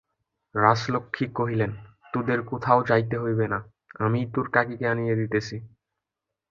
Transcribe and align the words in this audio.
রাজলক্ষ্মী 0.55 1.25
কহিলেন, 1.37 1.71
তোদের 2.13 2.39
কোথাও 2.43 2.79
যাইতে 2.89 3.15
হইবে 3.17 3.45
না, 3.47 3.59
আমিই 3.99 4.27
তোর 4.33 4.45
কাকীকে 4.49 4.85
আনিয়া 4.87 5.15
দিতেছি। 5.15 5.55